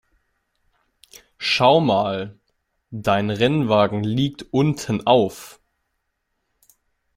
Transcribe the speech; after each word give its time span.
Schau 1.37 1.79
mal, 1.79 2.35
dein 2.89 3.29
Rennwagen 3.29 4.03
liegt 4.03 4.47
unten 4.51 5.05
auf. 5.05 5.59